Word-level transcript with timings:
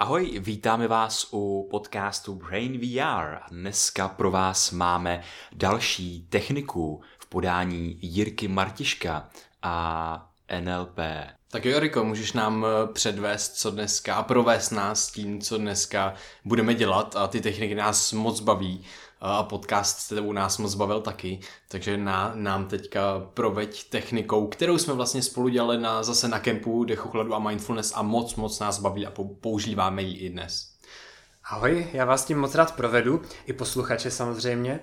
Ahoj, 0.00 0.38
vítáme 0.40 0.88
vás 0.88 1.28
u 1.32 1.68
podcastu 1.70 2.34
Brain 2.34 2.78
VR. 2.78 3.38
Dneska 3.50 4.08
pro 4.08 4.30
vás 4.30 4.70
máme 4.70 5.22
další 5.52 6.26
techniku 6.28 7.02
v 7.18 7.26
podání 7.26 7.98
Jirky 8.02 8.48
Martiška 8.48 9.28
a 9.62 10.30
NLP. 10.60 10.98
Tak 11.50 11.64
jo, 11.64 11.80
Riko, 11.80 12.04
můžeš 12.04 12.32
nám 12.32 12.66
eh, 12.66 12.92
předvést, 12.92 13.56
co 13.56 13.70
dneska, 13.70 14.14
a 14.14 14.22
provést 14.22 14.70
nás 14.70 15.10
tím, 15.10 15.40
co 15.40 15.58
dneska 15.58 16.14
budeme 16.44 16.74
dělat 16.74 17.16
a 17.16 17.26
ty 17.26 17.40
techniky 17.40 17.74
nás 17.74 18.12
moc 18.12 18.40
baví 18.40 18.84
a 19.20 19.42
podcast 19.42 19.98
s 19.98 20.08
tebou 20.08 20.32
nás 20.32 20.58
moc 20.58 20.74
bavil 20.74 21.00
taky, 21.00 21.40
takže 21.68 21.96
na, 21.96 22.32
nám 22.34 22.68
teďka 22.68 23.20
proveď 23.34 23.90
technikou, 23.90 24.46
kterou 24.46 24.78
jsme 24.78 24.94
vlastně 24.94 25.22
spolu 25.22 25.48
dělali 25.48 25.78
na, 25.78 26.02
zase 26.02 26.28
na 26.28 26.38
kempu 26.40 26.84
decochladu 26.84 27.34
a 27.34 27.38
mindfulness 27.38 27.92
a 27.96 28.02
moc, 28.02 28.34
moc 28.34 28.58
nás 28.58 28.80
baví 28.80 29.06
a 29.06 29.12
používáme 29.40 30.02
ji 30.02 30.16
i 30.18 30.30
dnes. 30.30 30.72
Ahoj, 31.44 31.88
já 31.92 32.04
vás 32.04 32.24
tím 32.24 32.38
moc 32.38 32.54
rád 32.54 32.76
provedu, 32.76 33.22
i 33.46 33.52
posluchače 33.52 34.10
samozřejmě. 34.10 34.80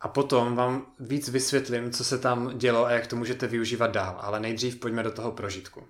A 0.00 0.08
potom 0.08 0.56
vám 0.56 0.86
víc 1.00 1.28
vysvětlím, 1.28 1.90
co 1.90 2.04
se 2.04 2.18
tam 2.18 2.58
dělo 2.58 2.86
a 2.86 2.90
jak 2.90 3.06
to 3.06 3.16
můžete 3.16 3.46
využívat 3.46 3.90
dál, 3.90 4.16
ale 4.20 4.40
nejdřív 4.40 4.76
pojďme 4.76 5.02
do 5.02 5.10
toho 5.10 5.32
prožitku. 5.32 5.82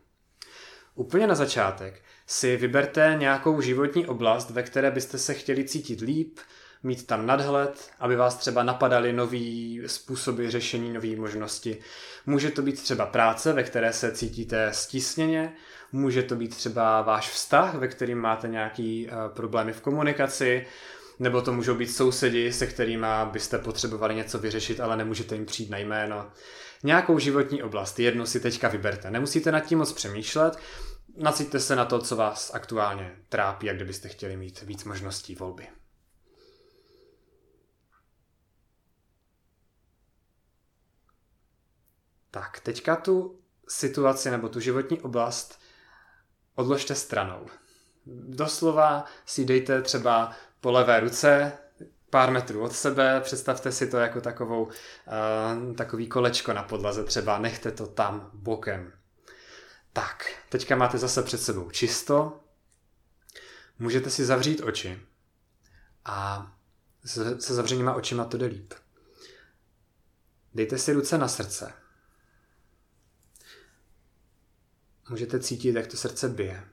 Úplně 0.95 1.27
na 1.27 1.35
začátek 1.35 2.03
si 2.27 2.57
vyberte 2.57 3.17
nějakou 3.19 3.61
životní 3.61 4.07
oblast, 4.07 4.51
ve 4.51 4.63
které 4.63 4.91
byste 4.91 5.19
se 5.19 5.35
chtěli 5.35 5.65
cítit 5.65 6.01
líp, 6.01 6.39
mít 6.83 7.07
tam 7.07 7.27
nadhled, 7.27 7.91
aby 7.99 8.17
vás 8.17 8.37
třeba 8.37 8.63
napadaly 8.63 9.13
nový 9.13 9.83
způsoby 9.87 10.49
řešení, 10.49 10.93
nové 10.93 11.17
možnosti. 11.17 11.79
Může 12.27 12.51
to 12.51 12.63
být 12.63 12.83
třeba 12.83 13.07
práce, 13.07 13.53
ve 13.53 13.63
které 13.63 13.93
se 13.93 14.13
cítíte 14.13 14.73
stísněně, 14.73 15.53
může 15.93 16.23
to 16.23 16.37
být 16.37 16.57
třeba 16.57 17.03
váš 17.03 17.31
vztah, 17.31 17.75
ve 17.75 17.89
kterým 17.89 18.19
máte 18.19 18.49
nějaký 18.49 19.07
uh, 19.07 19.35
problémy 19.35 19.73
v 19.73 19.81
komunikaci, 19.81 20.67
nebo 21.19 21.43
to 21.43 21.53
můžou 21.53 21.75
být 21.75 21.87
sousedi, 21.87 22.53
se 22.53 22.67
kterými 22.67 23.07
byste 23.33 23.59
potřebovali 23.59 24.15
něco 24.15 24.39
vyřešit, 24.39 24.81
ale 24.81 24.97
nemůžete 24.97 25.35
jim 25.35 25.47
přijít 25.47 25.71
na 25.71 25.79
jméno. 25.79 26.31
Nějakou 26.83 27.19
životní 27.19 27.63
oblast, 27.63 27.99
jednu 27.99 28.27
si 28.27 28.41
teďka 28.41 28.69
vyberte. 28.69 29.11
Nemusíte 29.11 29.53
nad 29.53 29.61
tím 29.61 29.79
moc 29.79 29.93
přemýšlet, 29.93 30.59
nacíte 31.17 31.61
se 31.61 31.77
na 31.77 31.85
to, 31.85 31.99
co 31.99 32.17
vás 32.17 32.55
aktuálně 32.55 33.17
trápí 33.29 33.71
a 33.71 33.73
kde 33.73 33.85
byste 33.85 34.09
chtěli 34.09 34.37
mít 34.37 34.63
víc 34.63 34.85
možností 34.85 35.35
volby. 35.35 35.67
Tak, 42.37 42.61
teďka 42.61 42.97
tu 42.97 43.41
situaci 43.69 44.31
nebo 44.31 44.49
tu 44.49 44.61
životní 44.61 45.01
oblast 45.01 45.61
odložte 46.55 46.95
stranou. 46.95 47.47
Doslova 48.29 49.05
si 49.27 49.45
dejte 49.45 49.83
třeba 49.83 50.33
po 50.61 50.71
levé 50.73 51.01
ruce, 51.01 51.53
pár 52.11 52.31
metrů 52.31 52.63
od 52.63 52.73
sebe, 52.73 53.21
představte 53.21 53.73
si 53.73 53.87
to 53.87 53.97
jako 53.97 54.21
takovou, 54.21 54.65
uh, 54.65 55.75
takový 55.77 56.09
kolečko 56.09 56.53
na 56.53 56.63
podlaze 56.63 57.05
třeba, 57.05 57.39
nechte 57.39 57.71
to 57.71 57.87
tam 57.87 58.31
bokem. 58.33 58.93
Tak, 59.93 60.33
teďka 60.49 60.77
máte 60.77 60.99
zase 60.99 61.23
před 61.23 61.43
sebou 61.43 61.71
čisto, 61.71 62.41
můžete 63.79 64.11
si 64.11 64.25
zavřít 64.25 64.61
oči 64.61 65.01
a 66.05 66.47
se, 67.05 67.55
zavřenýma 67.55 67.95
očima 67.95 68.25
to 68.25 68.37
jde 68.37 68.47
líp. 68.47 68.75
Dejte 70.55 70.79
si 70.79 70.93
ruce 70.93 71.19
na 71.19 71.29
srdce 71.29 71.86
můžete 75.09 75.41
cítit, 75.41 75.75
jak 75.75 75.87
to 75.87 75.97
srdce 75.97 76.29
bije. 76.29 76.69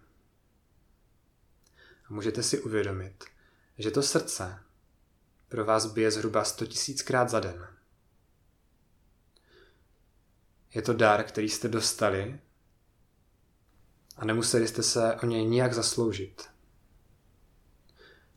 A 2.05 2.13
můžete 2.13 2.43
si 2.43 2.61
uvědomit, 2.61 3.23
že 3.77 3.91
to 3.91 4.03
srdce 4.03 4.63
pro 5.49 5.65
vás 5.65 5.85
bije 5.85 6.11
zhruba 6.11 6.43
100 6.43 6.65
tisíckrát 6.65 7.29
za 7.29 7.39
den. 7.39 7.67
Je 10.73 10.81
to 10.81 10.93
dar, 10.93 11.23
který 11.23 11.49
jste 11.49 11.67
dostali 11.67 12.39
a 14.15 14.25
nemuseli 14.25 14.67
jste 14.67 14.83
se 14.83 15.15
o 15.15 15.25
něj 15.25 15.45
nijak 15.45 15.73
zasloužit. 15.73 16.49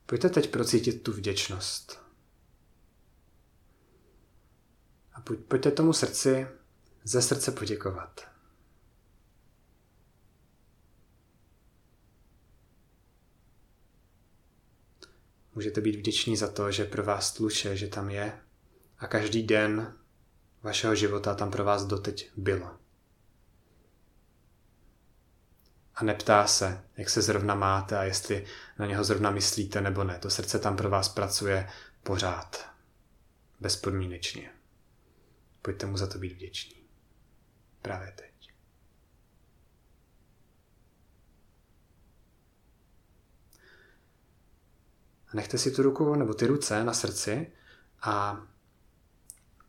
Pojďte 0.06 0.28
teď 0.28 0.50
procítit 0.50 1.02
tu 1.02 1.12
vděčnost. 1.12 2.02
A 5.12 5.20
pojďte 5.20 5.70
tomu 5.70 5.92
srdci 5.92 6.46
ze 7.04 7.22
srdce 7.22 7.52
poděkovat. 7.52 8.35
Můžete 15.56 15.80
být 15.80 15.96
vděční 15.96 16.36
za 16.36 16.48
to, 16.48 16.70
že 16.70 16.84
pro 16.84 17.04
vás 17.04 17.32
tluče, 17.32 17.76
že 17.76 17.88
tam 17.88 18.10
je 18.10 18.38
a 18.98 19.06
každý 19.06 19.42
den 19.42 19.94
vašeho 20.62 20.94
života 20.94 21.34
tam 21.34 21.50
pro 21.50 21.64
vás 21.64 21.84
doteď 21.84 22.30
bylo. 22.36 22.78
A 25.94 26.04
neptá 26.04 26.46
se, 26.46 26.84
jak 26.96 27.10
se 27.10 27.22
zrovna 27.22 27.54
máte 27.54 27.98
a 27.98 28.02
jestli 28.04 28.46
na 28.78 28.86
něho 28.86 29.04
zrovna 29.04 29.30
myslíte 29.30 29.80
nebo 29.80 30.04
ne. 30.04 30.18
To 30.18 30.30
srdce 30.30 30.58
tam 30.58 30.76
pro 30.76 30.90
vás 30.90 31.08
pracuje 31.08 31.68
pořád. 32.02 32.70
Bezpodmínečně. 33.60 34.50
Pojďte 35.62 35.86
mu 35.86 35.96
za 35.96 36.06
to 36.06 36.18
být 36.18 36.32
vděční. 36.32 36.76
Právě 37.82 38.12
teď. 38.16 38.35
Nechte 45.34 45.58
si 45.58 45.70
tu 45.70 45.82
ruku 45.82 46.14
nebo 46.14 46.34
ty 46.34 46.46
ruce 46.46 46.84
na 46.84 46.92
srdci 46.94 47.52
a 48.02 48.46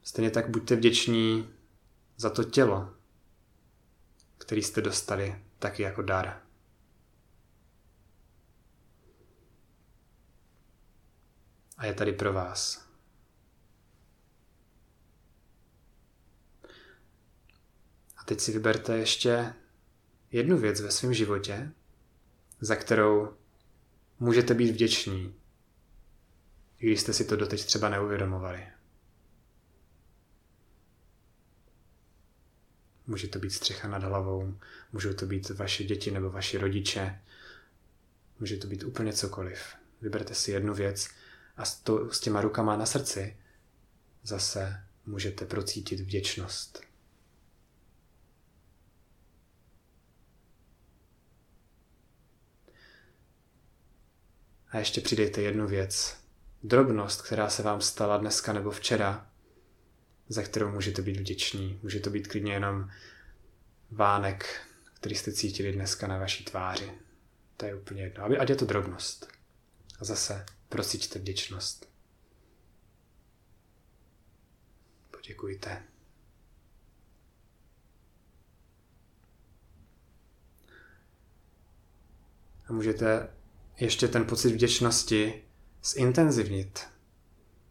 stejně 0.04 0.32
tak 0.32 0.50
buďte 0.50 0.76
vděční 0.76 1.54
za 2.18 2.30
to 2.30 2.44
tělo, 2.44 2.94
který 4.38 4.64
jste 4.64 4.82
dostali 4.82 5.44
taky 5.60 5.84
jako 5.84 6.02
dar. 6.02 6.42
A 11.78 11.86
je 11.86 11.94
tady 11.94 12.14
pro 12.14 12.34
vás. 12.34 12.88
A 18.18 18.24
teď 18.26 18.40
si 18.40 18.52
vyberte 18.52 18.98
ještě 18.98 19.54
jednu 20.32 20.58
věc 20.58 20.82
ve 20.82 20.92
svém 20.92 21.14
životě, 21.14 21.72
za 22.62 22.76
kterou 22.76 23.38
můžete 24.20 24.54
být 24.54 24.72
vděční 24.72 25.36
i 26.80 26.88
když 26.88 27.02
jste 27.02 27.14
si 27.14 27.26
to 27.26 27.36
doteď 27.36 27.66
třeba 27.66 27.90
neuvědomovali. 27.90 28.68
Může 33.08 33.28
to 33.28 33.40
být 33.40 33.50
střecha 33.50 33.88
nad 33.88 34.04
hlavou, 34.04 34.58
můžou 34.92 35.14
to 35.14 35.26
být 35.26 35.50
vaše 35.50 35.84
děti 35.84 36.12
nebo 36.12 36.30
vaši 36.30 36.58
rodiče, 36.58 37.22
může 38.40 38.58
to 38.58 38.68
být 38.68 38.84
úplně 38.84 39.14
cokoliv. 39.14 39.76
Vyberte 40.02 40.36
si 40.36 40.52
jednu 40.52 40.74
věc 40.74 41.10
a 41.58 41.66
s, 41.66 41.80
to, 41.80 42.14
s 42.14 42.20
těma 42.20 42.42
rukama 42.42 42.78
na 42.78 42.86
srdci 42.86 43.38
zase 44.24 44.84
můžete 45.06 45.46
procítit 45.46 46.00
vděčnost. 46.00 46.82
A 54.70 54.78
ještě 54.78 55.02
přidejte 55.02 55.42
jednu 55.42 55.68
věc, 55.68 56.18
drobnost, 56.64 57.22
která 57.22 57.50
se 57.50 57.64
vám 57.64 57.82
stala 57.82 58.18
dneska 58.18 58.54
nebo 58.54 58.72
včera, 58.72 59.30
za 60.30 60.44
kterou 60.44 60.72
můžete 60.72 61.02
být 61.02 61.18
vděční. 61.18 61.80
Může 61.84 62.00
to 62.00 62.10
být 62.10 62.28
klidně 62.28 62.54
jenom 62.54 62.90
vánek, 63.92 64.68
který 64.94 65.16
jste 65.16 65.32
cítili 65.34 65.72
dneska 65.72 66.08
na 66.08 66.18
vaší 66.18 66.44
tváři. 66.44 66.92
To 67.58 67.66
je 67.66 67.76
úplně 67.76 68.04
jedno. 68.04 68.26
Ať 68.40 68.50
je 68.50 68.56
to 68.56 68.66
drobnost. 68.66 69.28
A 70.00 70.06
zase 70.06 70.46
prosíčte 70.70 71.20
vděčnost. 71.20 71.90
Poděkujte. 75.12 75.84
A 82.68 82.74
můžete 82.74 83.30
ještě 83.80 84.08
ten 84.08 84.26
pocit 84.26 84.54
vděčnosti 84.54 85.47
zintenzivnit, 85.84 86.88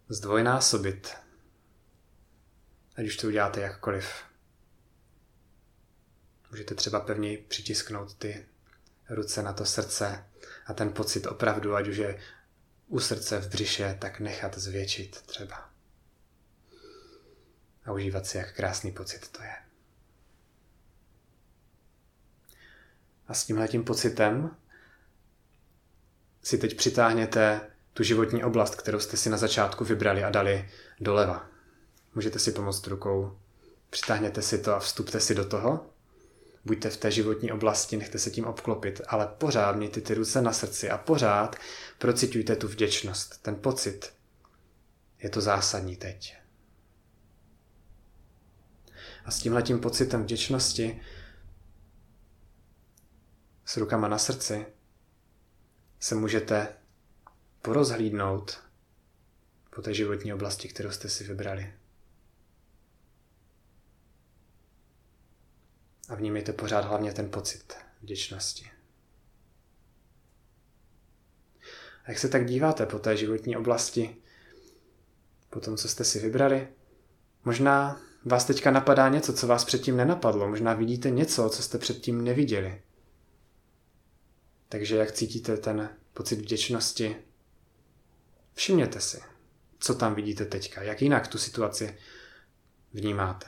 zdvojnásobit, 0.08 1.14
ať 2.96 3.06
už 3.06 3.16
to 3.16 3.26
uděláte 3.26 3.60
jakkoliv. 3.60 4.08
Můžete 6.50 6.74
třeba 6.74 7.00
pevně 7.00 7.38
přitisknout 7.38 8.14
ty 8.14 8.46
ruce 9.08 9.42
na 9.42 9.52
to 9.52 9.64
srdce 9.64 10.24
a 10.66 10.74
ten 10.74 10.92
pocit 10.92 11.26
opravdu, 11.26 11.74
ať 11.74 11.88
už 11.88 11.96
je 11.96 12.20
u 12.86 13.00
srdce 13.00 13.38
v 13.40 13.48
břiše, 13.48 13.98
tak 14.00 14.20
nechat 14.20 14.58
zvětšit 14.58 15.22
třeba. 15.22 15.70
A 17.84 17.92
užívat 17.92 18.26
si, 18.26 18.38
jak 18.38 18.56
krásný 18.56 18.92
pocit 18.92 19.28
to 19.28 19.42
je. 19.42 19.56
A 23.28 23.34
s 23.34 23.46
tímhletím 23.46 23.84
pocitem 23.84 24.56
si 26.42 26.58
teď 26.58 26.76
přitáhněte 26.76 27.70
tu 27.96 28.02
životní 28.02 28.44
oblast, 28.44 28.75
kterou 28.75 29.00
jste 29.00 29.16
si 29.16 29.31
na 29.31 29.37
začátku 29.37 29.84
vybrali 29.84 30.25
a 30.25 30.31
dali 30.31 30.69
doleva. 31.00 31.48
Můžete 32.14 32.38
si 32.38 32.52
pomoct 32.52 32.87
rukou. 32.87 33.38
Přitáhněte 33.90 34.43
si 34.43 34.58
to 34.58 34.75
a 34.75 34.78
vstupte 34.78 35.20
si 35.20 35.34
do 35.34 35.44
toho. 35.44 35.87
Buďte 36.64 36.90
v 36.90 36.96
té 36.96 37.10
životní 37.10 37.52
oblasti, 37.52 37.96
nechte 37.96 38.19
se 38.19 38.31
tím 38.31 38.44
obklopit, 38.44 39.00
ale 39.08 39.26
pořád 39.38 39.76
mějte 39.76 40.00
ty 40.00 40.14
ruce 40.14 40.43
na 40.43 40.52
srdci 40.52 40.90
a 40.90 40.98
pořád 40.98 41.56
procitujte 41.98 42.56
tu 42.56 42.69
vděčnost, 42.69 43.43
ten 43.43 43.54
pocit. 43.56 44.12
Je 45.22 45.31
to 45.31 45.40
zásadní 45.40 45.96
teď. 45.96 46.37
A 49.25 49.31
s 49.31 49.38
tímhletím 49.38 49.81
pocitem 49.81 50.22
vděčnosti 50.22 51.00
s 53.64 53.76
rukama 53.76 54.08
na 54.08 54.19
srdci 54.19 54.66
se 56.00 56.14
můžete 56.14 56.69
porozhlídnout 57.66 58.58
po 59.70 59.82
té 59.82 59.94
životní 59.94 60.32
oblasti, 60.32 60.68
kterou 60.68 60.90
jste 60.90 61.08
si 61.08 61.24
vybrali. 61.24 61.72
A 66.08 66.14
vnímejte 66.14 66.52
pořád 66.52 66.84
hlavně 66.84 67.12
ten 67.12 67.30
pocit 67.30 67.74
vděčnosti. 68.02 68.70
A 72.04 72.10
jak 72.10 72.18
se 72.18 72.28
tak 72.28 72.46
díváte 72.46 72.86
po 72.86 72.98
té 72.98 73.16
životní 73.16 73.56
oblasti, 73.56 74.16
po 75.50 75.60
tom, 75.60 75.76
co 75.76 75.88
jste 75.88 76.04
si 76.04 76.18
vybrali, 76.20 76.68
možná 77.44 78.00
vás 78.24 78.44
teďka 78.44 78.70
napadá 78.70 79.08
něco, 79.08 79.32
co 79.32 79.46
vás 79.46 79.64
předtím 79.64 79.96
nenapadlo, 79.96 80.48
možná 80.48 80.74
vidíte 80.74 81.10
něco, 81.10 81.50
co 81.50 81.62
jste 81.62 81.78
předtím 81.78 82.24
neviděli. 82.24 82.82
Takže 84.68 84.96
jak 84.96 85.12
cítíte 85.12 85.56
ten 85.56 85.90
pocit 86.12 86.36
vděčnosti, 86.36 87.16
všimněte 88.56 89.00
si, 89.00 89.22
co 89.78 89.94
tam 89.94 90.14
vidíte 90.14 90.44
teďka, 90.44 90.82
jak 90.82 91.02
jinak 91.02 91.28
tu 91.28 91.38
situaci 91.38 91.98
vnímáte. 92.92 93.46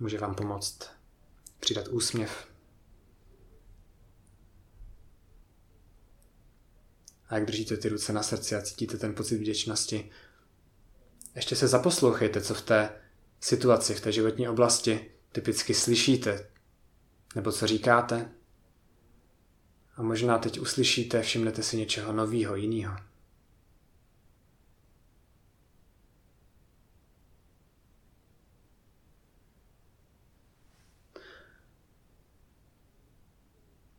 Může 0.00 0.18
vám 0.18 0.34
pomoct 0.34 0.90
přidat 1.60 1.88
úsměv. 1.88 2.48
A 7.28 7.34
jak 7.34 7.46
držíte 7.46 7.76
ty 7.76 7.88
ruce 7.88 8.12
na 8.12 8.22
srdci 8.22 8.56
a 8.56 8.62
cítíte 8.62 8.98
ten 8.98 9.14
pocit 9.14 9.38
vděčnosti, 9.38 10.10
ještě 11.34 11.56
se 11.56 11.68
zaposlouchejte, 11.68 12.40
co 12.40 12.54
v 12.54 12.62
té 12.62 13.03
situaci, 13.44 13.94
v 13.94 14.00
té 14.00 14.12
životní 14.12 14.48
oblasti 14.48 15.10
typicky 15.32 15.74
slyšíte, 15.74 16.50
nebo 17.34 17.52
co 17.52 17.66
říkáte. 17.66 18.30
A 19.96 20.02
možná 20.02 20.38
teď 20.38 20.60
uslyšíte, 20.60 21.22
všimnete 21.22 21.62
si 21.62 21.76
něčeho 21.76 22.12
nového, 22.12 22.56
jiného. 22.56 22.96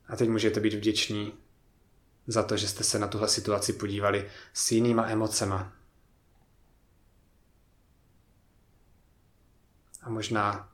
A 0.07 0.15
teď 0.15 0.29
můžete 0.29 0.59
být 0.59 0.73
vděční 0.73 1.33
za 2.27 2.43
to, 2.43 2.57
že 2.57 2.67
jste 2.67 2.83
se 2.83 2.99
na 2.99 3.07
tuhle 3.07 3.27
situaci 3.27 3.73
podívali 3.73 4.29
s 4.53 4.71
jinýma 4.71 5.07
emocema. 5.07 5.84
A 10.05 10.09
možná 10.09 10.73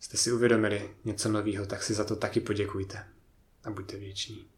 jste 0.00 0.16
si 0.16 0.32
uvědomili 0.32 0.96
něco 1.04 1.28
nového, 1.28 1.66
tak 1.66 1.82
si 1.82 1.94
za 1.94 2.04
to 2.04 2.16
taky 2.16 2.40
poděkujte 2.40 3.08
a 3.64 3.70
buďte 3.70 3.96
vděční. 3.96 4.50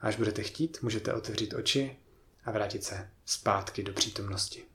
Až 0.00 0.16
budete 0.16 0.42
chtít, 0.42 0.82
můžete 0.82 1.14
otevřít 1.14 1.54
oči 1.54 1.96
a 2.44 2.50
vrátit 2.50 2.84
se 2.84 3.10
zpátky 3.24 3.82
do 3.82 3.92
přítomnosti. 3.92 4.69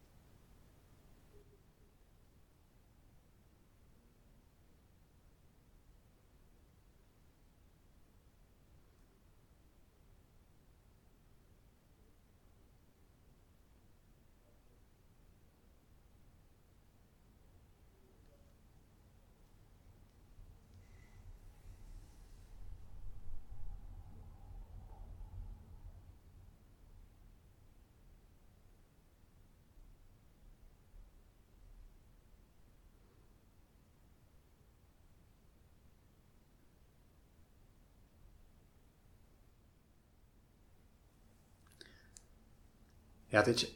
Já 43.35 43.41
teď 43.41 43.75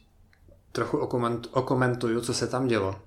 trochu 0.72 0.98
okoment, 0.98 1.48
okomentuju, 1.50 2.20
co 2.20 2.34
se 2.34 2.46
tam 2.46 2.66
dělo. 2.66 3.02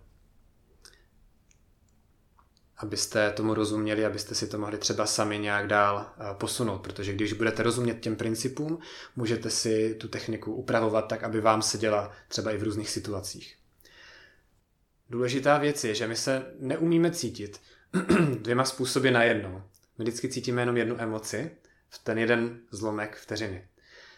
Abyste 2.78 3.32
tomu 3.32 3.54
rozuměli, 3.54 4.06
abyste 4.06 4.36
si 4.36 4.48
to 4.48 4.58
mohli 4.58 4.78
třeba 4.78 5.06
sami 5.06 5.40
nějak 5.40 5.68
dál 5.68 6.06
eh, 6.06 6.34
posunout, 6.34 6.80
protože 6.80 7.14
když 7.14 7.34
budete 7.34 7.64
rozumět 7.64 8.00
těm 8.00 8.16
principům, 8.16 8.80
můžete 9.16 9.50
si 9.50 9.96
tu 9.96 10.08
techniku 10.08 10.54
upravovat 10.54 11.02
tak, 11.02 11.24
aby 11.24 11.42
vám 11.42 11.62
seděla 11.62 12.12
třeba 12.28 12.52
i 12.52 12.58
v 12.58 12.64
různých 12.64 12.90
situacích. 12.90 13.58
Důležitá 15.10 15.58
věc 15.58 15.84
je, 15.84 15.96
že 15.96 16.08
my 16.08 16.16
se 16.16 16.46
neumíme 16.60 17.12
cítit 17.12 17.62
dvěma 18.40 18.66
způsoby 18.66 19.10
najednou. 19.10 19.64
My 19.98 20.04
vždycky 20.04 20.30
cítíme 20.30 20.62
jenom 20.62 20.78
jednu 20.78 21.02
emoci 21.02 21.52
v 21.90 22.00
ten 22.04 22.18
jeden 22.18 22.60
zlomek 22.72 23.18
vteřiny. 23.18 23.68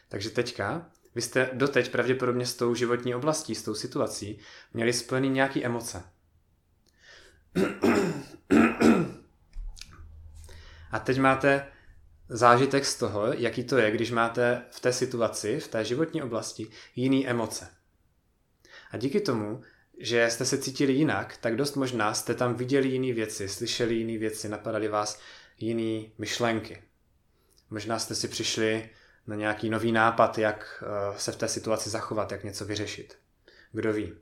Takže 0.10 0.30
teďka 0.30 0.92
vy 1.16 1.22
jste 1.22 1.50
doteď 1.54 1.92
pravděpodobně 1.92 2.46
s 2.46 2.56
tou 2.56 2.76
životní 2.76 3.16
oblastí, 3.16 3.56
s 3.56 3.64
tou 3.64 3.76
situací, 3.76 4.40
měli 4.74 4.94
spojený 4.94 5.30
nějaký 5.30 5.66
emoce. 5.66 6.04
A 10.92 11.00
teď 11.00 11.20
máte 11.20 11.68
zážitek 12.30 12.86
z 12.86 12.96
toho, 12.96 13.34
jaký 13.34 13.64
to 13.64 13.78
je, 13.78 13.92
když 13.92 14.12
máte 14.12 14.62
v 14.72 14.80
té 14.80 14.94
situaci, 14.94 15.60
v 15.60 15.68
té 15.68 15.86
životní 15.86 16.22
oblasti 16.22 16.68
jiný 16.96 17.28
emoce. 17.28 17.68
A 18.92 18.98
díky 18.98 19.20
tomu, 19.20 19.62
že 20.00 20.30
jste 20.30 20.46
se 20.46 20.58
cítili 20.58 20.94
jinak, 20.94 21.38
tak 21.38 21.56
dost 21.56 21.76
možná 21.76 22.14
jste 22.14 22.34
tam 22.34 22.56
viděli 22.56 22.88
jiné 22.88 23.14
věci, 23.14 23.50
slyšeli 23.50 23.96
jiné 23.96 24.18
věci, 24.18 24.50
napadaly 24.50 24.88
vás 24.88 25.20
jiné 25.60 26.10
myšlenky. 26.18 26.84
Možná 27.70 28.00
jste 28.00 28.16
si 28.16 28.28
přišli 28.28 28.90
na 29.28 29.36
nějaký 29.36 29.70
nový 29.70 29.92
nápad, 29.92 30.38
jak 30.38 30.84
eh, 30.84 31.20
se 31.20 31.32
v 31.32 31.36
té 31.36 31.48
situaci 31.48 31.90
zachovat, 31.90 32.32
jak 32.32 32.44
něco 32.44 32.66
vyřešit. 32.66 33.18
Kdo 33.72 33.94
ví. 33.94 34.14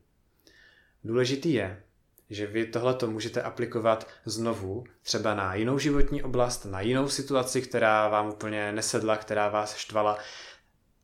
Důležitý 1.03 1.53
je, 1.53 1.83
že 2.29 2.48
vy 2.48 2.65
tohleto 2.65 3.12
můžete 3.12 3.41
aplikovat 3.41 4.07
znovu 4.25 4.83
třeba 5.01 5.33
na 5.33 5.55
jinou 5.55 5.79
životní 5.79 6.24
oblast, 6.24 6.65
na 6.65 6.81
jinou 6.81 7.10
situaci, 7.10 7.62
která 7.62 8.07
vám 8.07 8.29
úplně 8.29 8.72
nesedla, 8.72 9.17
která 9.17 9.50
vás 9.50 9.75
štvala 9.75 10.17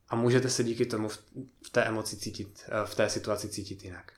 a 0.08 0.16
můžete 0.16 0.50
se 0.50 0.64
díky 0.64 0.86
tomu 0.86 1.08
v 1.66 1.70
té 1.72 1.82
emoci 1.82 2.16
cítit, 2.16 2.64
eh, 2.68 2.86
v 2.86 2.94
té 2.94 3.08
situaci 3.08 3.48
cítit 3.48 3.84
jinak. 3.84 4.12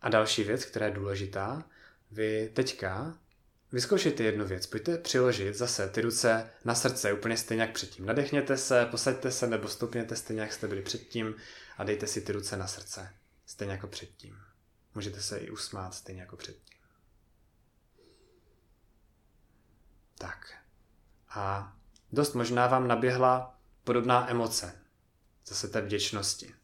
A 0.00 0.08
další 0.08 0.44
věc, 0.44 0.64
která 0.64 0.86
je 0.86 0.92
důležitá, 0.92 1.64
vy 2.10 2.50
teďka 2.54 3.18
Vyzkoušejte 3.72 4.22
jednu 4.22 4.46
věc, 4.46 4.66
pojďte 4.66 4.98
přiložit 4.98 5.54
zase 5.54 5.88
ty 5.88 6.00
ruce 6.00 6.50
na 6.64 6.74
srdce 6.74 7.12
úplně 7.12 7.36
stejně 7.36 7.62
jak 7.62 7.72
předtím. 7.72 8.06
Nadechněte 8.06 8.56
se, 8.56 8.86
posaďte 8.86 9.30
se 9.30 9.46
nebo 9.46 9.68
stupněte 9.68 10.16
stejně 10.16 10.42
jak 10.42 10.52
jste 10.52 10.68
byli 10.68 10.82
předtím 10.82 11.34
a 11.76 11.84
dejte 11.84 12.06
si 12.06 12.20
ty 12.20 12.32
ruce 12.32 12.56
na 12.56 12.66
srdce 12.66 13.14
stejně 13.46 13.72
jako 13.72 13.86
předtím. 13.86 14.38
Můžete 14.94 15.22
se 15.22 15.38
i 15.38 15.50
usmát 15.50 15.94
stejně 15.94 16.20
jako 16.20 16.36
předtím. 16.36 16.78
Tak. 20.18 20.54
A 21.28 21.76
dost 22.12 22.34
možná 22.34 22.66
vám 22.66 22.88
naběhla 22.88 23.60
podobná 23.84 24.30
emoce. 24.30 24.78
Zase 25.46 25.68
té 25.68 25.80
vděčnosti. 25.80 26.54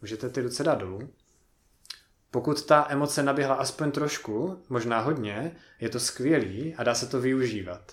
Můžete 0.00 0.30
ty 0.30 0.40
ruce 0.40 0.64
dát 0.64 0.78
dolů 0.78 1.14
pokud 2.34 2.64
ta 2.64 2.86
emoce 2.88 3.22
naběhla 3.22 3.54
aspoň 3.54 3.90
trošku, 3.90 4.62
možná 4.68 5.00
hodně, 5.00 5.56
je 5.80 5.88
to 5.88 6.00
skvělý 6.00 6.74
a 6.74 6.82
dá 6.82 6.94
se 6.94 7.06
to 7.06 7.20
využívat. 7.20 7.92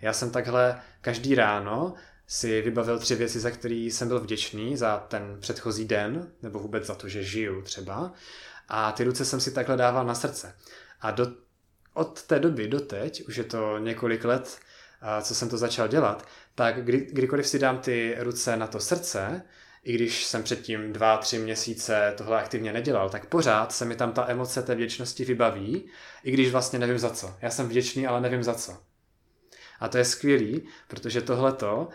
Já 0.00 0.12
jsem 0.12 0.30
takhle 0.30 0.80
každý 1.00 1.34
ráno 1.34 1.94
si 2.26 2.62
vybavil 2.62 2.98
tři 2.98 3.14
věci, 3.14 3.40
za 3.40 3.50
které 3.50 3.74
jsem 3.74 4.08
byl 4.08 4.20
vděčný 4.20 4.76
za 4.76 4.96
ten 5.08 5.36
předchozí 5.40 5.84
den, 5.84 6.32
nebo 6.42 6.58
vůbec 6.58 6.86
za 6.86 6.94
to, 6.94 7.08
že 7.08 7.22
žiju 7.22 7.62
třeba. 7.62 8.12
A 8.68 8.92
ty 8.92 9.04
ruce 9.04 9.24
jsem 9.24 9.40
si 9.40 9.50
takhle 9.50 9.76
dával 9.76 10.06
na 10.06 10.14
srdce. 10.14 10.54
A 11.00 11.10
do, 11.10 11.26
od 11.94 12.22
té 12.22 12.38
doby 12.38 12.68
do 12.68 12.80
teď, 12.80 13.28
už 13.28 13.36
je 13.36 13.44
to 13.44 13.78
několik 13.78 14.24
let, 14.24 14.58
co 15.22 15.34
jsem 15.34 15.48
to 15.48 15.58
začal 15.58 15.88
dělat, 15.88 16.28
tak 16.54 16.84
kdy, 16.84 17.08
kdykoliv 17.12 17.46
si 17.46 17.58
dám 17.58 17.78
ty 17.78 18.16
ruce 18.18 18.56
na 18.56 18.66
to 18.66 18.80
srdce, 18.80 19.42
i 19.82 19.92
když 19.92 20.24
jsem 20.24 20.42
předtím 20.42 20.92
dva, 20.92 21.16
tři 21.16 21.38
měsíce 21.38 22.14
tohle 22.16 22.38
aktivně 22.38 22.72
nedělal, 22.72 23.10
tak 23.10 23.26
pořád 23.26 23.72
se 23.72 23.84
mi 23.84 23.96
tam 23.96 24.12
ta 24.12 24.28
emoce 24.28 24.62
té 24.62 24.74
vděčnosti 24.74 25.24
vybaví, 25.24 25.90
i 26.24 26.30
když 26.30 26.50
vlastně 26.50 26.78
nevím 26.78 26.98
za 26.98 27.10
co. 27.10 27.36
Já 27.40 27.50
jsem 27.50 27.68
vděčný, 27.68 28.06
ale 28.06 28.20
nevím 28.20 28.42
za 28.42 28.54
co. 28.54 28.76
A 29.80 29.88
to 29.88 29.98
je 29.98 30.04
skvělý, 30.04 30.68
protože 30.88 31.20
tohleto 31.20 31.88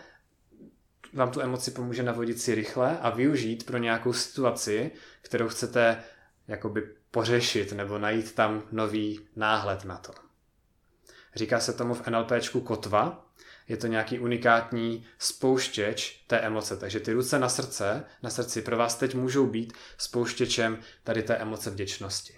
vám 1.12 1.30
tu 1.30 1.40
emoci 1.40 1.70
pomůže 1.70 2.02
navodit 2.02 2.40
si 2.40 2.54
rychle 2.54 2.98
a 2.98 3.10
využít 3.10 3.66
pro 3.66 3.78
nějakou 3.78 4.12
situaci, 4.12 4.90
kterou 5.22 5.48
chcete 5.48 6.02
jakoby 6.48 6.82
pořešit 7.10 7.72
nebo 7.72 7.98
najít 7.98 8.34
tam 8.34 8.62
nový 8.72 9.20
náhled 9.36 9.84
na 9.84 9.96
to. 9.96 10.12
Říká 11.34 11.60
se 11.60 11.72
tomu 11.72 11.94
v 11.94 12.06
NLPčku 12.06 12.60
kotva, 12.60 13.26
je 13.68 13.76
to 13.76 13.86
nějaký 13.86 14.18
unikátní 14.18 15.06
spouštěč 15.18 16.24
té 16.26 16.38
emoce. 16.38 16.76
Takže 16.76 17.00
ty 17.00 17.12
ruce 17.12 17.38
na 17.38 17.48
srdce, 17.48 18.04
na 18.22 18.30
srdci 18.30 18.62
pro 18.62 18.76
vás 18.76 18.94
teď 18.94 19.14
můžou 19.14 19.46
být 19.46 19.72
spouštěčem 19.98 20.78
tady 21.04 21.22
té 21.22 21.36
emoce 21.36 21.70
vděčnosti. 21.70 22.34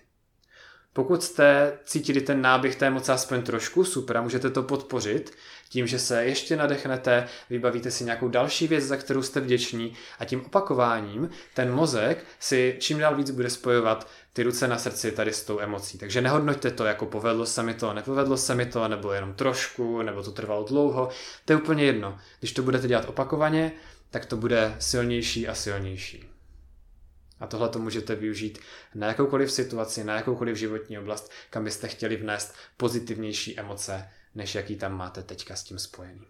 Pokud 0.96 1.22
jste 1.22 1.78
cítili 1.84 2.20
ten 2.20 2.42
náběh 2.42 2.76
té 2.76 2.86
emoce 2.86 3.12
aspoň 3.12 3.42
trošku, 3.42 3.84
super, 3.84 4.22
můžete 4.22 4.50
to 4.50 4.62
podpořit 4.62 5.36
tím, 5.68 5.86
že 5.86 5.98
se 5.98 6.24
ještě 6.24 6.56
nadechnete, 6.56 7.28
vybavíte 7.50 7.90
si 7.90 8.04
nějakou 8.04 8.28
další 8.28 8.68
věc, 8.68 8.84
za 8.84 8.96
kterou 8.96 9.22
jste 9.22 9.40
vděční 9.40 9.94
a 10.18 10.24
tím 10.24 10.44
opakováním 10.44 11.30
ten 11.54 11.72
mozek 11.72 12.24
si 12.40 12.76
čím 12.80 12.98
dál 12.98 13.16
víc 13.16 13.30
bude 13.30 13.50
spojovat 13.50 14.08
ty 14.36 14.42
ruce 14.42 14.68
na 14.68 14.78
srdci 14.78 15.12
tady 15.12 15.32
s 15.32 15.44
tou 15.44 15.60
emocí. 15.60 15.98
Takže 15.98 16.20
nehodnoťte 16.20 16.70
to 16.70 16.84
jako 16.84 17.06
povedlo 17.06 17.46
se 17.46 17.62
mi 17.62 17.74
to, 17.74 17.92
nepovedlo 17.92 18.36
se 18.36 18.54
mi 18.54 18.66
to, 18.66 18.88
nebo 18.88 19.12
jenom 19.12 19.34
trošku, 19.34 20.02
nebo 20.02 20.22
to 20.22 20.32
trvalo 20.32 20.64
dlouho. 20.64 21.08
To 21.44 21.52
je 21.52 21.56
úplně 21.56 21.84
jedno. 21.84 22.18
Když 22.38 22.52
to 22.52 22.62
budete 22.62 22.88
dělat 22.88 23.08
opakovaně, 23.08 23.72
tak 24.10 24.26
to 24.26 24.36
bude 24.36 24.76
silnější 24.78 25.48
a 25.48 25.54
silnější. 25.54 26.24
A 27.40 27.46
tohle 27.46 27.68
to 27.68 27.78
můžete 27.78 28.14
využít 28.14 28.58
na 28.94 29.06
jakoukoliv 29.06 29.52
situaci, 29.52 30.04
na 30.04 30.16
jakoukoliv 30.16 30.56
životní 30.56 30.98
oblast, 30.98 31.30
kam 31.50 31.64
byste 31.64 31.88
chtěli 31.88 32.16
vnést 32.16 32.54
pozitivnější 32.76 33.58
emoce, 33.58 34.08
než 34.34 34.54
jaký 34.54 34.76
tam 34.76 34.96
máte 34.96 35.22
teďka 35.22 35.56
s 35.56 35.64
tím 35.64 35.78
spojený. 35.78 36.26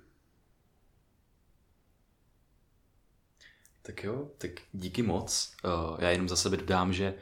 Tak 3.82 4.04
jo, 4.04 4.30
tak 4.38 4.50
díky 4.72 5.02
moc. 5.02 5.52
Eh, 5.64 6.04
já 6.04 6.10
jenom 6.10 6.28
za 6.28 6.36
sebe 6.36 6.56
dodám, 6.56 6.92
že 6.92 7.14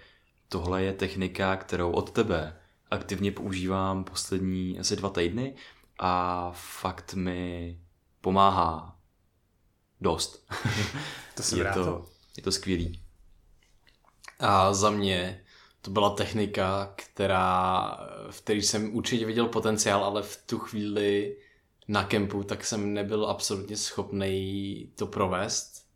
tohle 0.49 0.83
je 0.83 0.93
technika, 0.93 1.57
kterou 1.57 1.91
od 1.93 2.11
tebe 2.11 2.61
aktivně 2.91 3.33
používám 3.33 4.05
poslední 4.05 4.79
asi 4.81 4.97
dva 4.97 5.11
týdny 5.11 5.55
a 5.99 6.51
fakt 6.55 7.15
mi 7.15 7.81
pomáhá 8.21 8.99
dost. 10.01 10.47
To 11.35 11.43
jsem 11.43 11.59
je 11.65 11.65
rád. 11.65 11.75
to, 11.75 12.05
je 12.37 12.43
to 12.43 12.53
skvělý. 12.53 13.03
A 14.39 14.75
za 14.75 14.91
mě 14.91 15.45
to 15.83 15.91
byla 15.91 16.11
technika, 16.11 16.93
která, 16.97 17.81
v 18.31 18.41
které 18.41 18.59
jsem 18.59 18.95
určitě 18.97 19.27
viděl 19.27 19.47
potenciál, 19.49 20.05
ale 20.05 20.23
v 20.23 20.37
tu 20.47 20.59
chvíli 20.59 21.37
na 21.89 22.05
kempu, 22.05 22.43
tak 22.45 22.65
jsem 22.65 22.95
nebyl 22.95 23.27
absolutně 23.27 23.77
schopný 23.77 24.93
to 24.97 25.07
provést. 25.07 25.87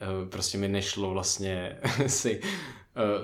Eh, 0.00 0.28
Prostě 0.28 0.58
mi 0.58 0.68
nešlo 0.68 1.10
vlastně 1.10 1.80
si 2.06 2.40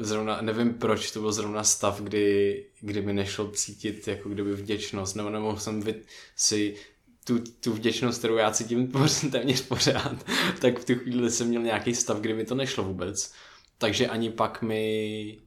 zrovna, 0.00 0.40
nevím 0.40 0.74
proč, 0.74 1.10
to 1.10 1.20
byl 1.20 1.32
zrovna 1.32 1.64
stav, 1.64 2.00
kdy, 2.00 2.64
kdy 2.80 3.02
mi 3.02 3.12
nešlo 3.12 3.50
cítit 3.50 4.08
jako 4.08 4.28
kdyby 4.28 4.52
vděčnost, 4.54 5.16
nebo 5.16 5.30
nemohl 5.30 5.58
jsem 5.58 5.80
vy, 5.80 5.94
si 6.36 6.76
tu, 7.24 7.38
tu 7.38 7.72
vděčnost, 7.72 8.18
kterou 8.18 8.36
já 8.36 8.50
cítím 8.50 8.92
téměř 9.30 9.62
pořád, 9.62 10.24
tak 10.60 10.78
v 10.78 10.84
tu 10.84 10.94
chvíli 10.94 11.30
jsem 11.30 11.48
měl 11.48 11.62
nějaký 11.62 11.94
stav, 11.94 12.20
kdy 12.20 12.34
mi 12.34 12.44
to 12.44 12.54
nešlo 12.54 12.84
vůbec. 12.84 13.32
Takže 13.78 14.08
ani 14.08 14.30
pak 14.30 14.62
mi 14.62 15.38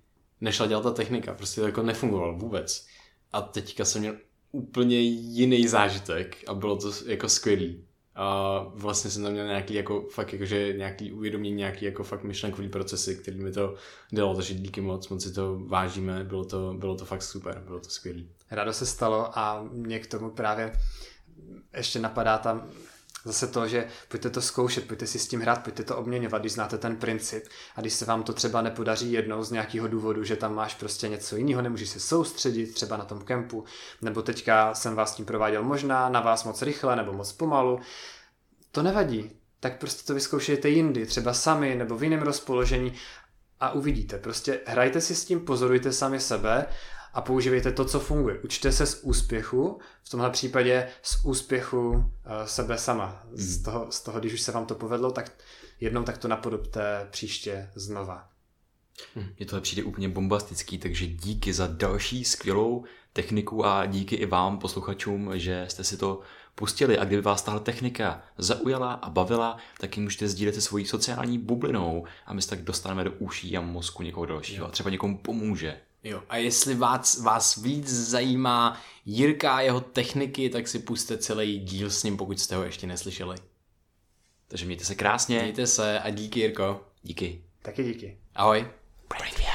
nešla 0.42 0.68
dělat 0.68 0.82
ta 0.82 0.92
technika, 0.92 1.34
prostě 1.34 1.62
to 1.62 1.68
jako 1.68 1.84
nefungovalo 1.84 2.38
vůbec. 2.38 2.88
A 3.34 3.42
teďka 3.42 3.86
jsem 3.86 4.02
měl 4.02 4.16
úplně 4.52 5.00
jiný 5.02 5.68
zážitek 5.68 6.44
a 6.48 6.54
bylo 6.54 6.78
to 6.78 6.92
jako 7.06 7.30
skvělý. 7.30 7.84
A 8.22 8.66
vlastně 8.76 9.12
jsem 9.12 9.24
tam 9.24 9.32
měl 9.32 9.46
nějaký 9.46 9.74
jako 9.74 10.02
fakt 10.02 10.34
jakože 10.34 10.74
nějaký 10.74 11.12
uvědomění, 11.12 11.56
nějaký 11.56 11.86
jako 11.86 12.04
fakt 12.04 12.24
myšlenkový 12.24 12.70
procesy, 12.70 13.16
který 13.16 13.40
mi 13.40 13.52
to 13.52 13.76
dělalo, 14.10 14.36
takže 14.36 14.54
díky 14.54 14.82
moc, 14.82 15.10
moc 15.10 15.24
si 15.24 15.34
to 15.34 15.60
vážíme, 15.68 16.24
bylo 16.24 16.46
to, 16.46 16.74
bylo 16.78 16.96
to 16.96 17.06
fakt 17.06 17.22
super, 17.22 17.64
bylo 17.66 17.80
to 17.80 17.90
skvělý. 17.90 18.30
Rádo 18.52 18.74
se 18.74 18.86
stalo 18.86 19.40
a 19.40 19.66
mě 19.72 20.00
k 20.00 20.08
tomu 20.08 20.30
právě 20.30 20.74
ještě 21.74 22.00
napadá 22.00 22.38
tam 22.38 22.70
zase 23.26 23.48
to, 23.48 23.68
že 23.68 23.88
pojďte 24.08 24.30
to 24.30 24.42
zkoušet, 24.42 24.88
pojďte 24.88 25.08
si 25.08 25.20
s 25.20 25.28
tím 25.28 25.42
hrát, 25.42 25.64
pojďte 25.64 25.84
to 25.84 25.98
obměňovat, 25.98 26.42
když 26.42 26.54
znáte 26.54 26.78
ten 26.78 26.96
princip. 26.96 27.44
A 27.76 27.82
když 27.82 27.94
se 27.94 28.06
vám 28.06 28.24
to 28.24 28.34
třeba 28.34 28.62
nepodaří 28.62 29.12
jednou 29.12 29.44
z 29.44 29.52
nějakého 29.52 29.88
důvodu, 29.88 30.24
že 30.24 30.36
tam 30.36 30.56
máš 30.56 30.76
prostě 30.76 31.10
něco 31.10 31.36
jiného, 31.36 31.62
nemůžeš 31.62 31.90
se 31.90 32.00
soustředit 32.00 32.74
třeba 32.74 32.98
na 32.98 33.06
tom 33.06 33.22
kempu, 33.22 33.64
nebo 34.02 34.22
teďka 34.22 34.74
jsem 34.74 34.96
vás 34.96 35.16
tím 35.16 35.26
prováděl 35.26 35.64
možná 35.64 36.10
na 36.10 36.20
vás 36.20 36.44
moc 36.44 36.62
rychle 36.62 36.96
nebo 36.96 37.14
moc 37.14 37.32
pomalu, 37.32 37.80
to 38.72 38.84
nevadí, 38.84 39.32
tak 39.60 39.80
prostě 39.80 40.08
to 40.08 40.14
vyzkoušejte 40.14 40.70
jindy, 40.70 41.06
třeba 41.06 41.34
sami 41.34 41.76
nebo 41.76 41.98
v 41.98 42.04
jiném 42.04 42.22
rozpoložení 42.22 42.94
a 43.60 43.72
uvidíte. 43.72 44.18
Prostě 44.18 44.60
hrajte 44.66 45.02
si 45.02 45.16
s 45.16 45.26
tím, 45.26 45.40
pozorujte 45.40 45.94
sami 45.94 46.20
sebe 46.20 46.66
a 47.14 47.22
používejte 47.22 47.72
to, 47.72 47.86
co 47.86 48.00
funguje. 48.00 48.40
Učte 48.40 48.72
se 48.72 48.86
z 48.86 49.00
úspěchu, 49.04 49.80
v 50.04 50.10
tomhle 50.10 50.30
případě 50.30 50.88
z 51.02 51.26
úspěchu 51.26 51.90
uh, 51.90 52.04
sebe 52.46 52.78
sama. 52.78 53.24
Z, 53.34 53.62
toho, 53.62 53.88
z 53.92 54.02
toho, 54.02 54.20
když 54.20 54.34
už 54.34 54.42
se 54.42 54.52
vám 54.52 54.66
to 54.66 54.76
povedlo, 54.76 55.12
tak 55.12 55.32
jednou 55.80 56.04
tak 56.04 56.18
to 56.18 56.28
napodobte 56.28 57.08
příště 57.12 57.70
znova. 57.76 58.30
Mně 59.16 59.46
tohle 59.46 59.62
přijde 59.62 59.84
úplně 59.84 60.10
bombastický, 60.10 60.78
takže 60.78 61.08
díky 61.08 61.54
za 61.54 61.68
další 61.68 62.26
skvělou 62.26 62.84
techniku 63.14 63.66
a 63.66 63.86
díky 63.86 64.16
i 64.16 64.26
vám, 64.26 64.60
posluchačům, 64.60 65.32
že 65.34 65.66
jste 65.70 65.84
si 65.84 65.98
to 65.98 66.20
pustili 66.56 66.98
a 66.98 67.06
kdyby 67.06 67.22
vás 67.22 67.42
tahle 67.42 67.60
technika 67.60 68.22
zaujala 68.38 68.94
a 68.94 69.10
bavila, 69.10 69.58
tak 69.80 69.98
ji 69.98 70.04
můžete 70.04 70.28
sdílet 70.28 70.56
se 70.56 70.62
svojí 70.62 70.86
sociální 70.86 71.38
bublinou 71.38 72.06
a 72.26 72.34
my 72.34 72.42
se 72.42 72.50
tak 72.50 72.62
dostaneme 72.62 73.04
do 73.04 73.12
uší 73.12 73.58
a 73.58 73.62
mozku 73.62 74.04
někoho 74.04 74.26
dalšího 74.26 74.68
a 74.68 74.72
třeba 74.72 74.90
někomu 74.90 75.18
pomůže. 75.18 75.78
Jo, 76.04 76.24
a 76.30 76.38
jestli 76.38 76.76
vás, 76.76 77.22
vás 77.22 77.58
víc 77.58 78.10
zajímá 78.10 78.82
Jirka 79.06 79.56
a 79.56 79.62
jeho 79.62 79.82
techniky, 79.82 80.50
tak 80.50 80.68
si 80.68 80.80
puste 80.80 81.18
celý 81.18 81.60
díl 81.60 81.90
s 81.90 82.04
ním, 82.04 82.18
pokud 82.18 82.40
jste 82.40 82.56
ho 82.56 82.64
ještě 82.64 82.88
neslyšeli. 82.88 83.38
Takže 84.48 84.66
mějte 84.66 84.86
se 84.86 84.96
krásně. 84.96 85.40
Mějte 85.40 85.68
se 85.68 86.00
a 86.00 86.10
díky 86.10 86.40
Jirko. 86.40 86.86
Díky. 87.04 87.44
Taky 87.62 87.84
díky. 87.84 88.18
Ahoj. 88.36 88.68
Brain 89.10 89.49